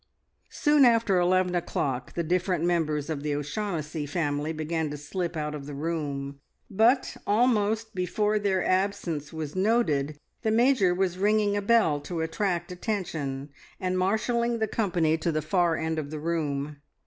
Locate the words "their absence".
8.39-9.31